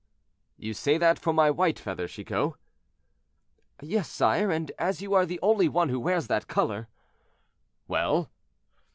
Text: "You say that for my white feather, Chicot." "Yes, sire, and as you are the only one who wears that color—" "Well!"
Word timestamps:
"You 0.57 0.73
say 0.73 0.97
that 0.97 1.19
for 1.19 1.31
my 1.31 1.51
white 1.51 1.77
feather, 1.77 2.07
Chicot." 2.07 2.53
"Yes, 3.83 4.09
sire, 4.09 4.49
and 4.49 4.71
as 4.79 4.99
you 5.03 5.13
are 5.13 5.27
the 5.27 5.39
only 5.43 5.69
one 5.69 5.89
who 5.89 5.99
wears 5.99 6.25
that 6.25 6.47
color—" 6.47 6.87
"Well!" 7.87 8.31